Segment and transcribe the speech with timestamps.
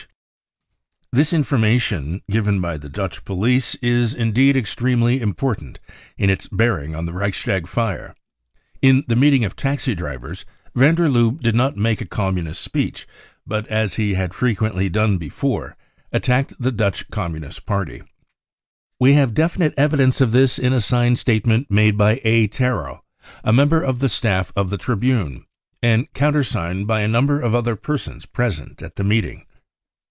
[1.13, 3.25] ill k 96 BROWN BOOK OF THE HITLER TERROR This information given by the Dutch
[3.25, 5.79] police is indeed extremely important
[6.17, 8.15] in its bearing on the Reichstag fire*
[8.81, 13.05] In the meeting of taxi drivers van der Lubbe did not make a Communist speech,
[13.45, 15.75] but, as he had frequently done before,
[16.13, 18.01] attacked the Dutch Communist Party,
[19.01, 22.47] We have definite evidence of this in a signed statement made by A.
[22.47, 23.01] Terol,
[23.43, 25.43] a member of the staff of the Tribune,
[25.83, 29.45] and countersigned by a number of other persons present at the meeting.